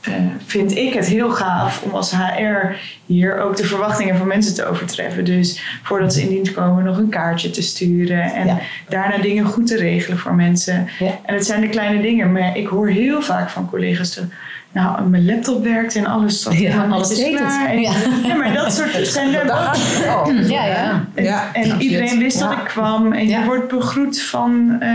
eh, 0.00 0.12
vind 0.46 0.76
ik 0.76 0.94
het 0.94 1.06
heel 1.06 1.30
gaaf 1.30 1.82
om 1.82 1.90
als 1.90 2.12
HR 2.12 2.74
hier 3.06 3.40
ook 3.40 3.56
de 3.56 3.64
verwachtingen 3.64 4.16
van 4.16 4.26
mensen 4.26 4.54
te 4.54 4.64
overtreffen. 4.66 5.24
Dus 5.24 5.78
voordat 5.82 6.14
ze 6.14 6.22
in 6.22 6.28
dienst 6.28 6.52
komen 6.52 6.84
nog 6.84 6.96
een 6.98 7.08
kaartje 7.08 7.50
te 7.50 7.62
sturen 7.62 8.22
en 8.32 8.46
Ja. 8.46 8.58
daarna 8.88 9.16
dingen 9.18 9.44
goed 9.44 9.66
te 9.66 9.76
regelen 9.76 10.18
voor 10.18 10.34
mensen. 10.34 10.88
Ja. 10.98 11.18
En 11.24 11.34
het 11.34 11.46
zijn 11.46 11.60
de 11.60 11.68
kleine 11.68 12.02
dingen, 12.02 12.32
maar 12.32 12.56
ik 12.56 12.66
hoor 12.66 12.88
heel 12.88 13.22
vaak 13.22 13.50
van 13.50 13.68
collega's. 13.70 14.14
dat, 14.14 14.24
Nou, 14.72 15.08
mijn 15.08 15.24
laptop 15.24 15.64
werkt 15.64 15.94
en 15.96 16.06
alles 16.06 16.40
staat 16.40 16.58
Ja, 16.58 16.86
alles 16.90 17.08
het. 17.08 17.36
klaar. 17.36 17.68
En- 17.68 17.80
Ja. 17.80 17.92
Ja, 18.24 18.34
maar 18.34 18.54
dat 18.54 18.72
soort 18.72 19.06
zijn 19.16 19.34
er 19.34 19.42
ook. 19.52 20.26
Oh, 20.26 20.48
Ja, 20.48 20.64
ja. 20.66 21.04
En, 21.14 21.24
Ja, 21.24 21.50
en 21.52 21.62
absoluut. 21.62 21.82
iedereen 21.82 22.18
wist 22.18 22.38
dat 22.38 22.52
ik 22.52 22.64
kwam. 22.64 23.12
En 23.12 23.28
Ja. 23.28 23.38
je 23.40 23.44
wordt 23.46 23.68
begroet 23.68 24.22
van 24.22 24.76
eh, 24.80 24.90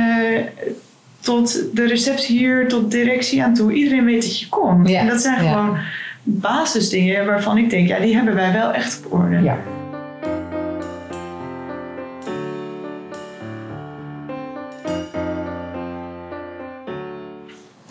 tot 1.19 1.61
de 1.73 1.87
receptie 1.87 2.37
hier, 2.37 2.67
tot 2.67 2.91
directie 2.91 3.43
aan 3.43 3.53
toe. 3.53 3.73
Iedereen 3.73 4.05
weet 4.05 4.21
dat 4.21 4.39
je 4.39 4.49
komt. 4.49 4.89
Ja. 4.89 4.99
En 4.99 5.07
dat 5.07 5.21
zijn 5.21 5.43
Ja. 5.43 5.51
gewoon 5.51 5.77
basisdingen 6.23 7.25
waarvan 7.25 7.57
ik 7.57 7.69
denk, 7.69 7.87
ja, 7.87 7.99
die 7.99 8.15
hebben 8.15 8.35
wij 8.35 8.51
wel 8.53 8.71
echt 8.73 9.01
op 9.05 9.13
orde. 9.13 9.41
Ja. 9.41 9.57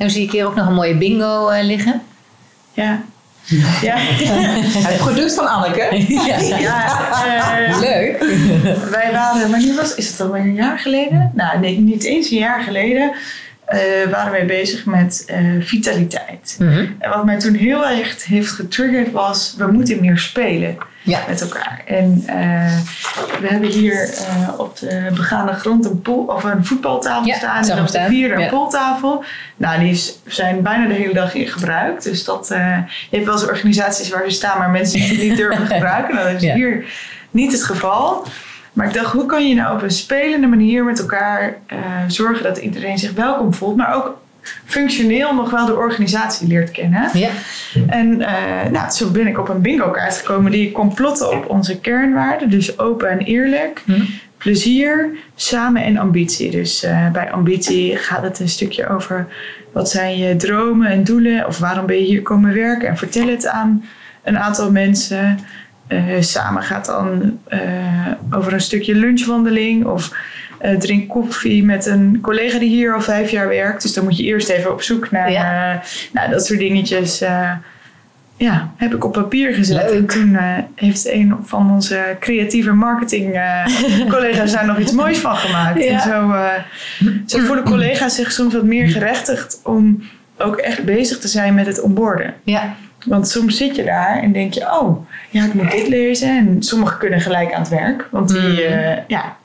Nou 0.03 0.15
zie 0.15 0.23
ik 0.23 0.33
hier 0.33 0.47
ook 0.47 0.55
nog 0.55 0.67
een 0.67 0.75
mooie 0.75 0.97
bingo 0.97 1.49
eh, 1.49 1.65
liggen. 1.65 2.03
Ja. 2.73 3.03
Ja. 3.81 3.97
Het 3.97 4.97
product 4.97 5.35
van 5.35 5.49
Anneke. 5.49 6.05
ja. 6.27 6.39
ja 6.39 7.69
eh, 7.69 7.81
Leuk. 7.81 8.19
wij 8.91 9.13
waren, 9.13 9.51
wanneer 9.51 9.75
was 9.75 9.95
Is 9.95 10.09
het 10.09 10.21
alweer 10.21 10.41
een 10.41 10.55
jaar 10.55 10.79
geleden? 10.79 11.31
Nou, 11.35 11.59
nee, 11.59 11.79
niet 11.79 12.05
eens 12.05 12.31
een 12.31 12.39
jaar 12.39 12.63
geleden. 12.63 13.13
Eh, 13.73 14.11
waren 14.11 14.33
wij 14.33 14.47
bezig 14.47 14.85
met 14.85 15.25
eh, 15.27 15.39
vitaliteit. 15.61 16.57
Mhm. 16.59 16.87
En 16.99 17.11
wat 17.11 17.25
mij 17.25 17.39
toen 17.39 17.55
heel 17.55 17.89
erg 17.89 18.25
heeft 18.25 18.51
getriggerd 18.51 19.13
was, 19.13 19.55
we 19.59 19.67
moeten 19.67 20.01
meer 20.01 20.19
spelen 20.19 20.77
Ja. 21.03 21.21
met 21.29 21.41
elkaar. 21.41 21.83
En 21.87 22.23
eh, 22.27 22.77
we 23.41 23.47
hebben 23.47 23.69
hier 23.69 24.09
op 24.57 24.79
de 24.79 25.11
begaande 25.15 25.53
grond 25.53 25.85
een, 25.85 26.03
pool, 26.03 26.25
of 26.25 26.45
een 26.45 26.65
voetbaltafel 26.65 27.27
Ja, 27.27 27.37
staan. 27.37 27.69
En 27.69 27.81
op 27.81 27.91
de 27.91 28.05
vierde 28.09 28.43
een 28.43 28.51
pooltafel. 28.51 29.25
Nou, 29.57 29.79
die 29.79 29.91
is, 29.91 30.19
zijn 30.27 30.63
bijna 30.63 30.87
de 30.87 30.95
hele 30.95 31.15
dag 31.15 31.35
in 31.35 31.49
gebruik. 31.49 32.03
Dus 32.03 32.25
dat, 32.25 32.47
je 32.49 32.85
hebt 33.11 33.25
wel 33.25 33.35
eens 33.35 33.47
organisaties 33.47 34.09
waar 34.09 34.25
ze 34.25 34.31
staan, 34.31 34.59
maar 34.59 34.71
mensen 34.71 35.01
die 35.01 35.09
het 35.09 35.29
niet 35.29 35.37
durven 35.37 35.67
gebruiken. 35.75 36.15
Nou, 36.15 36.33
dat 36.33 36.43
is 36.43 36.53
hier 36.53 36.85
niet 37.31 37.53
het 37.53 37.65
geval. 37.65 38.27
Maar 38.73 38.87
ik 38.87 38.95
dacht, 38.95 39.13
hoe 39.13 39.27
kan 39.27 39.49
je 39.49 39.55
nou 39.55 39.75
op 39.77 39.83
een 39.83 39.91
spelende 39.91 40.47
manier 40.47 40.85
met 40.85 41.01
elkaar 41.01 41.57
eh, 41.67 41.79
zorgen 42.09 42.43
dat 42.43 42.59
iedereen 42.59 42.99
zich 42.99 43.13
welkom 43.13 43.55
voelt, 43.55 43.77
maar 43.77 43.95
ook 43.95 44.21
functioneel 44.65 45.35
nog 45.35 45.51
wel 45.51 45.67
de 45.67 45.77
organisatie 45.77 46.49
leert 46.49 46.71
kennen. 46.71 47.11
Ja. 47.13 47.29
En 47.87 48.21
eh, 48.21 48.71
nou, 48.71 48.91
zo 48.91 49.11
ben 49.11 49.27
ik 49.27 49.39
op 49.39 49.49
een 49.49 49.61
bingo 49.61 49.91
kaart 49.91 50.17
gekomen 50.17 50.51
die 50.51 50.73
kon 50.73 50.95
plotten 50.95 51.31
op 51.31 51.51
onze 51.51 51.81
kernwaarden. 51.81 52.51
Dus 52.51 52.79
open 52.79 53.11
en 53.11 53.19
eerlijk, 53.19 53.83
Hm. 53.85 54.01
plezier, 54.37 55.09
samen 55.35 55.83
en 55.83 55.97
ambitie. 55.97 56.51
Dus 56.51 56.83
eh, 56.83 57.11
bij 57.11 57.33
ambitie 57.33 57.97
gaat 57.97 58.23
het 58.23 58.41
een 58.41 58.49
stukje 58.49 58.89
over 58.89 59.27
wat 59.73 59.91
zijn 59.91 60.19
je 60.19 60.37
dromen 60.37 60.91
en 60.91 61.05
doelen. 61.05 61.47
Of 61.47 61.59
waarom 61.59 61.87
ben 61.87 61.97
je 61.97 62.05
hier 62.05 62.23
komen 62.23 62.55
werken 62.55 62.89
en 62.89 62.97
vertel 62.97 63.29
het 63.29 63.47
aan 63.47 63.85
een 64.23 64.39
aantal 64.39 64.71
mensen. 64.71 65.39
Eh, 65.93 66.21
samen 66.21 66.63
gaat 66.63 66.87
dan 66.87 67.39
eh, 67.49 67.61
over 68.31 68.53
een 68.53 68.61
stukje 68.61 68.95
lunchwandeling 68.95 69.85
of 69.85 70.11
eh, 70.59 70.79
drink 70.79 71.09
koffie 71.09 71.65
met 71.65 71.87
een 71.87 72.19
collega 72.23 72.59
die 72.59 72.69
hier 72.69 72.95
al 72.95 73.01
vijf 73.01 73.31
jaar 73.31 73.49
werkt. 73.49 73.83
Dus 73.83 73.93
dan 73.93 74.05
moet 74.05 74.17
je 74.17 74.23
eerst 74.23 74.49
even 74.49 74.73
op 74.73 74.83
zoek 74.83 75.11
naar 75.11 75.31
Ja. 75.31 75.83
nou, 76.13 76.31
dat 76.31 76.47
soort 76.47 76.59
dingetjes. 76.59 77.19
ja, 78.37 78.73
heb 78.77 78.95
ik 78.95 79.05
op 79.05 79.13
papier 79.13 79.55
gezet. 79.55 79.91
Leuk. 79.91 79.99
En 79.99 80.07
toen 80.07 80.39
heeft 80.75 81.09
een 81.09 81.37
van 81.43 81.71
onze 81.71 82.17
creatieve 82.21 82.73
marketing 82.73 83.41
collega's 84.15 84.53
daar 84.53 84.67
nog 84.67 84.79
iets 84.79 84.93
moois 84.93 85.19
van 85.19 85.37
gemaakt. 85.37 85.85
Ja. 85.85 85.91
En 85.91 86.01
zo, 86.01 86.35
zo 87.27 87.45
voelen 87.45 87.65
collega's 87.65 88.15
zich 88.15 88.33
soms 88.33 88.55
wat 88.55 88.65
meer 88.65 88.89
gerechtigd 88.89 89.61
om 89.65 90.03
ook 90.39 90.57
echt 90.57 90.85
bezig 90.85 91.19
te 91.19 91.29
zijn 91.29 91.55
met 91.55 91.67
het 91.67 91.81
onboorden. 91.81 92.35
Ja. 92.45 92.75
Want 93.05 93.29
soms 93.29 93.57
zit 93.57 93.77
je 93.77 93.85
daar 93.85 94.19
en 94.23 94.33
denk 94.33 94.53
je, 94.55 94.61
oh, 94.81 95.07
ja, 95.31 95.45
ik 95.45 95.55
moet 95.55 95.71
dit 95.71 95.89
lezen. 95.89 96.29
En 96.39 96.63
sommigen 96.63 96.99
kunnen 96.99 97.21
gelijk 97.21 97.53
aan 97.53 97.61
het 97.61 97.71
werk. 97.71 98.09
Want 98.11 98.29
die, 98.29 98.39
Mm. 98.41 98.57
eh, 98.59 98.97
ja, 99.07 99.37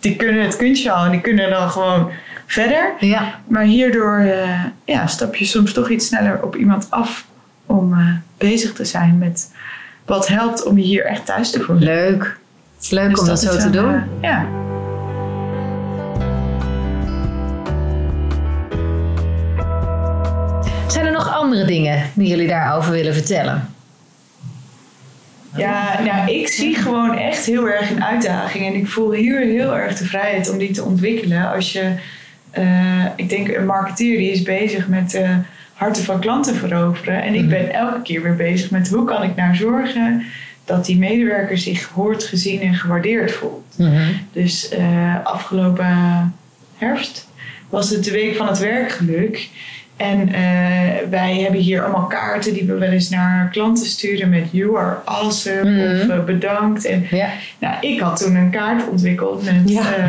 die 0.00 0.16
kunnen 0.16 0.42
het 0.44 0.56
kunstje 0.56 0.90
al 0.92 1.04
en 1.04 1.10
die 1.10 1.20
kunnen 1.20 1.50
dan 1.50 1.70
gewoon 1.70 2.10
verder. 2.46 2.92
Ja. 2.98 3.34
Maar 3.46 3.62
hierdoor 3.62 4.18
eh, 4.18 4.64
ja, 4.84 5.06
stap 5.06 5.34
je 5.34 5.44
soms 5.44 5.72
toch 5.72 5.88
iets 5.90 6.06
sneller 6.06 6.42
op 6.42 6.56
iemand 6.56 6.86
af 6.90 7.24
om 7.66 7.92
eh, 7.92 8.06
bezig 8.38 8.72
te 8.72 8.84
zijn 8.84 9.18
met 9.18 9.52
wat 10.06 10.28
helpt 10.28 10.64
om 10.64 10.78
je 10.78 10.84
hier 10.84 11.04
echt 11.04 11.26
thuis 11.26 11.50
te 11.50 11.60
voelen. 11.60 11.84
Leuk. 11.84 12.36
Leuk 12.90 13.10
Dus 13.10 13.20
om 13.20 13.26
dat, 13.26 13.42
is 13.42 13.48
zo 13.50 13.58
te 13.58 13.70
doen. 13.70 14.02
ja. 14.20 14.46
Nog 21.24 21.34
andere 21.34 21.64
dingen 21.64 22.10
die 22.14 22.28
jullie 22.28 22.48
daarover 22.48 22.92
willen 22.92 23.14
vertellen? 23.14 23.68
Ja, 25.56 26.00
nou, 26.02 26.30
ik 26.30 26.48
zie 26.48 26.74
gewoon 26.74 27.18
echt 27.18 27.46
heel 27.46 27.68
erg 27.68 27.90
een 27.90 28.04
uitdaging. 28.04 28.66
En 28.66 28.74
ik 28.74 28.88
voel 28.88 29.12
hier 29.12 29.40
heel 29.40 29.76
erg 29.76 29.96
de 29.96 30.04
vrijheid 30.04 30.50
om 30.50 30.58
die 30.58 30.70
te 30.70 30.84
ontwikkelen. 30.84 31.52
Als 31.52 31.72
je, 31.72 31.92
eh, 32.50 33.04
ik 33.16 33.28
denk, 33.28 33.48
een 33.48 33.66
marketeer 33.66 34.16
die 34.16 34.30
is 34.30 34.42
bezig 34.42 34.88
met 34.88 35.14
eh, 35.14 35.30
harten 35.74 36.04
van 36.04 36.20
klanten 36.20 36.54
veroveren. 36.54 37.22
En 37.22 37.34
ik 37.34 37.48
ben 37.48 37.72
elke 37.72 38.02
keer 38.02 38.22
weer 38.22 38.36
bezig 38.36 38.70
met 38.70 38.88
hoe 38.88 39.04
kan 39.04 39.22
ik 39.22 39.36
nou 39.36 39.54
zorgen 39.54 40.24
dat 40.64 40.84
die 40.84 40.98
medewerker 40.98 41.58
zich 41.58 41.86
gehoord, 41.86 42.24
gezien 42.24 42.60
en 42.60 42.74
gewaardeerd 42.74 43.32
voelt. 43.32 43.76
Dus 44.32 44.68
eh, 44.68 45.24
afgelopen 45.24 46.34
herfst 46.76 47.28
was 47.68 47.90
het 47.90 48.04
de 48.04 48.10
week 48.10 48.36
van 48.36 48.46
het 48.46 48.58
werkgeluk. 48.58 49.48
En 50.00 50.28
eh, 50.32 50.40
wij 51.10 51.38
hebben 51.40 51.60
hier 51.60 51.82
allemaal 51.82 52.06
kaarten 52.06 52.52
die 52.54 52.64
we 52.64 52.74
wel 52.74 52.88
eens 52.88 53.08
naar 53.08 53.48
klanten 53.52 53.86
sturen 53.86 54.28
met 54.28 54.48
you 54.50 54.78
are 54.78 54.96
awesome 55.04 55.70
Mhm. 55.70 56.00
of 56.10 56.16
eh, 56.16 56.24
bedankt. 56.24 56.84
En 56.84 57.06
Ja. 57.10 57.28
nou, 57.58 57.74
ik 57.80 58.00
had 58.00 58.22
toen 58.24 58.34
een 58.34 58.50
kaart 58.50 58.88
ontwikkeld 58.88 59.44
met 59.44 59.54
Ja. 59.70 59.80
eh, 59.80 60.04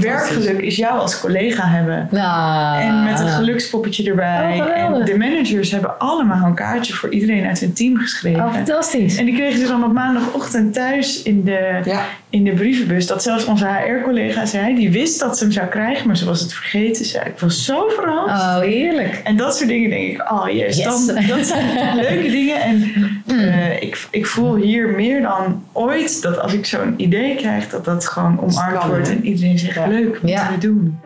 werkgeluk 0.00 0.58
is 0.60 0.76
jou 0.76 0.98
als 0.98 1.20
collega 1.20 1.66
hebben. 1.68 2.08
Nou. 2.10 2.80
En 2.82 3.04
met 3.04 3.20
een 3.20 3.28
gelukspoppetje 3.28 4.08
erbij. 4.10 4.60
Oh, 4.60 4.78
en 4.98 5.04
de 5.04 5.16
managers 5.18 5.70
hebben 5.70 5.98
allemaal 5.98 6.46
een 6.46 6.54
kaartje 6.54 6.92
voor 6.92 7.12
iedereen 7.12 7.46
uit 7.46 7.60
hun 7.60 7.72
team 7.72 7.96
geschreven. 7.96 8.44
Oh, 8.44 8.52
fantastisch. 8.54 9.16
En 9.16 9.24
die 9.24 9.34
kregen 9.34 9.58
ze 9.60 9.66
dan 9.66 9.84
op 9.84 9.92
maandagochtend 9.92 10.74
thuis 10.74 11.22
in 11.22 11.44
de, 11.44 11.80
Ja. 11.84 12.02
in 12.30 12.44
de 12.44 12.52
brievenbus. 12.52 13.06
Dat 13.06 13.22
zelfs 13.22 13.44
onze 13.44 13.66
HR-collega 13.66 14.46
zei. 14.46 14.74
Die 14.74 14.90
wist 14.90 15.20
dat 15.20 15.38
ze 15.38 15.44
hem 15.44 15.52
zou 15.52 15.66
krijgen, 15.66 16.06
maar 16.06 16.16
ze 16.16 16.24
was 16.24 16.40
het 16.40 16.52
vergeten. 16.54 17.04
Ze 17.04 17.10
zei, 17.10 17.24
ik 17.28 17.38
was 17.38 17.64
zo 17.64 17.88
verrast. 17.88 18.42
Oh, 18.42 18.58
heerlijk. 18.60 19.19
En 19.24 19.36
dat 19.36 19.56
soort 19.56 19.68
dingen 19.68 19.90
denk 19.90 20.12
ik, 20.12 20.30
oh 20.32 20.48
yes, 20.48 20.76
Yes. 20.76 21.06
Dan, 21.06 21.24
dat 21.26 21.46
zijn 21.46 21.96
leuke 22.08 22.30
dingen. 22.30 22.60
En 22.60 22.92
eh, 23.26 23.82
ik, 23.82 24.06
ik 24.10 24.26
voel 24.26 24.56
hier 24.56 24.88
meer 24.88 25.22
dan 25.22 25.62
ooit 25.72 26.22
dat 26.22 26.38
als 26.38 26.52
ik 26.54 26.66
zo'n 26.66 26.94
idee 26.96 27.34
krijg, 27.34 27.68
dat 27.68 27.84
dat 27.84 28.06
gewoon 28.06 28.40
omarmd 28.40 28.84
wordt. 28.84 29.08
En 29.08 29.26
iedereen 29.26 29.58
zegt, 29.58 29.74
Ja. 29.74 29.86
leuk, 29.86 30.22
moeten 30.22 30.48
we 30.50 30.58
doen. 30.58 30.98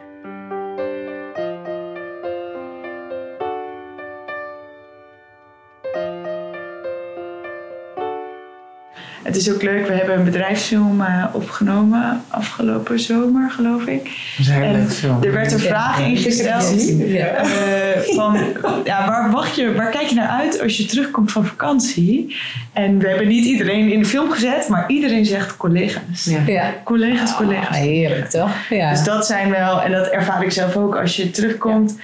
Het 9.24 9.36
is 9.36 9.52
ook 9.52 9.62
leuk, 9.62 9.86
we 9.86 9.92
hebben 9.92 10.18
een 10.18 10.24
bedrijfsfilm 10.24 11.00
eh, 11.00 11.24
opgenomen 11.32 12.22
afgelopen 12.28 13.00
zomer, 13.00 13.50
geloof 13.50 13.86
ik. 13.86 14.02
Dat 14.02 14.10
is 14.38 14.48
een 14.48 14.62
hele 14.62 14.86
film. 14.86 15.22
Er 15.22 15.32
werd 15.32 15.52
een 15.52 15.58
vraag 15.58 16.00
ingesteld 16.00 16.98
Ja. 16.98 17.24
eh, 17.26 18.00
van, 18.14 18.38
ja, 18.84 19.06
waar, 19.06 19.30
wacht 19.30 19.56
je, 19.56 19.74
waar 19.74 19.90
kijk 19.90 20.06
je 20.06 20.14
naar 20.14 20.28
uit 20.28 20.60
als 20.62 20.76
je 20.76 20.84
terugkomt 20.86 21.32
van 21.32 21.46
vakantie? 21.46 22.36
En 22.72 22.98
we 22.98 23.08
hebben 23.08 23.28
niet 23.28 23.44
iedereen 23.44 23.92
in 23.92 23.98
de 23.98 24.04
film 24.04 24.30
gezet, 24.30 24.68
maar 24.68 24.84
iedereen 24.88 25.24
zegt 25.24 25.56
collega's. 25.56 26.24
Ja. 26.24 26.40
Ja. 26.46 26.74
Collega's, 26.84 27.36
collega's. 27.36 27.68
Ah, 27.68 27.74
heerlijk 27.74 28.30
toch? 28.30 28.50
Ja. 28.70 28.90
Dus 28.90 29.02
dat 29.02 29.26
zijn 29.26 29.50
wel, 29.50 29.82
en 29.82 29.92
dat 29.92 30.06
ervaar 30.06 30.42
ik 30.44 30.52
zelf 30.52 30.76
ook 30.76 30.96
als 30.96 31.16
je 31.16 31.30
terugkomt. 31.30 31.96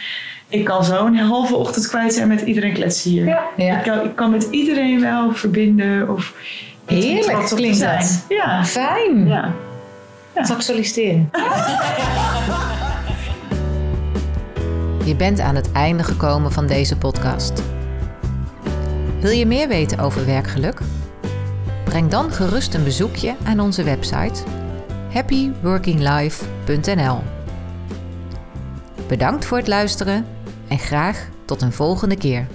Ik 0.48 0.64
kan 0.64 0.84
zo 0.84 1.06
een 1.06 1.16
halve 1.16 1.54
ochtend 1.54 1.88
kwijt 1.88 2.14
zijn 2.14 2.28
met 2.28 2.40
iedereen 2.40 2.72
kletsen 2.72 3.10
hier. 3.10 3.24
Ja. 3.24 3.42
Ja. 3.56 3.76
Ik, 3.76 3.82
kan, 3.82 4.04
ik 4.04 4.16
kan 4.16 4.30
met 4.30 4.48
iedereen 4.50 5.00
wel 5.00 5.32
verbinden 5.34 6.10
of 6.10 6.34
Heerlijk 6.90 7.46
klinkt 7.46 7.76
zijn. 7.76 7.98
dat. 7.98 8.24
Ja. 8.28 8.64
Fijn. 8.64 9.26
ja. 9.26 9.52
Zal 10.42 10.56
ik 10.56 10.62
solliciteren? 10.62 11.30
Je 15.04 15.14
bent 15.16 15.40
aan 15.40 15.54
het 15.54 15.72
einde 15.72 16.02
gekomen 16.02 16.52
van 16.52 16.66
deze 16.66 16.96
podcast. 16.96 17.62
Wil 19.20 19.30
je 19.30 19.46
meer 19.46 19.68
weten 19.68 19.98
over 19.98 20.26
werkgeluk? 20.26 20.80
Breng 21.84 22.10
dan 22.10 22.32
gerust 22.32 22.74
een 22.74 22.84
bezoekje 22.84 23.34
aan 23.44 23.60
onze 23.60 23.82
website 23.82 24.42
happyworkinglife.nl. 25.12 27.18
Bedankt 29.08 29.44
voor 29.44 29.56
het 29.58 29.68
luisteren 29.68 30.26
en 30.68 30.78
graag 30.78 31.28
tot 31.44 31.62
een 31.62 31.72
volgende 31.72 32.16
keer. 32.16 32.46